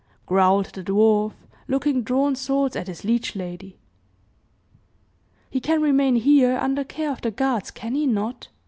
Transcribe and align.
growled 0.25 0.65
the 0.73 0.83
dwarf, 0.83 1.33
looking 1.67 2.01
drawn 2.01 2.35
swords 2.35 2.75
at 2.75 2.87
his 2.87 3.03
liege 3.03 3.35
lady. 3.35 3.77
"He 5.51 5.59
can 5.59 5.79
remain 5.79 6.15
here 6.15 6.57
under 6.57 6.83
care 6.83 7.11
of 7.11 7.21
the 7.21 7.29
guards, 7.29 7.69
can 7.69 7.93
he 7.93 8.07
not?" 8.07 8.47